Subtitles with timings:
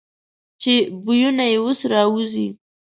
[0.61, 0.73] چې
[1.03, 2.47] بویونه یې اوس را وځي.